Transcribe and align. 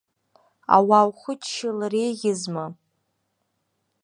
Ауаа 0.75 1.05
ухыччалар 1.09 1.93
еиӷьызма? 2.03 2.65